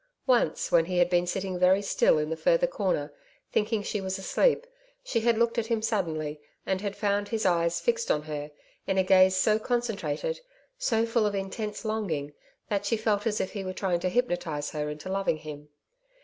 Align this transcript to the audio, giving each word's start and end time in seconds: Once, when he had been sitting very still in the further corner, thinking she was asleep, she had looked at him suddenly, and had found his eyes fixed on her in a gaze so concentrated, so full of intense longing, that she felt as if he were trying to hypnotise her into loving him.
Once, 0.25 0.71
when 0.71 0.85
he 0.85 0.97
had 0.97 1.11
been 1.11 1.27
sitting 1.27 1.59
very 1.59 1.79
still 1.79 2.17
in 2.17 2.31
the 2.31 2.35
further 2.35 2.65
corner, 2.65 3.13
thinking 3.51 3.83
she 3.83 4.01
was 4.01 4.17
asleep, 4.17 4.65
she 5.03 5.19
had 5.19 5.37
looked 5.37 5.59
at 5.59 5.67
him 5.67 5.79
suddenly, 5.79 6.41
and 6.65 6.81
had 6.81 6.95
found 6.95 7.27
his 7.27 7.45
eyes 7.45 7.79
fixed 7.79 8.09
on 8.09 8.23
her 8.23 8.49
in 8.87 8.97
a 8.97 9.03
gaze 9.03 9.35
so 9.35 9.59
concentrated, 9.59 10.41
so 10.75 11.05
full 11.05 11.27
of 11.27 11.35
intense 11.35 11.85
longing, 11.85 12.33
that 12.67 12.83
she 12.83 12.97
felt 12.97 13.27
as 13.27 13.39
if 13.39 13.51
he 13.51 13.63
were 13.63 13.73
trying 13.73 13.99
to 13.99 14.09
hypnotise 14.09 14.71
her 14.71 14.89
into 14.89 15.07
loving 15.07 15.37
him. 15.37 15.69